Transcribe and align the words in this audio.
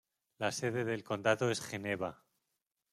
La 0.39 0.51
sede 0.51 0.83
de 0.83 1.03
condado 1.03 1.51
es 1.51 1.61
Geneva. 1.61 2.23